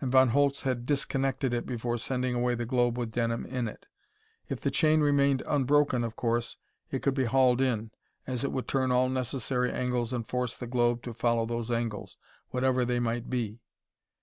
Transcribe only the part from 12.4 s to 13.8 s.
whatever they might be....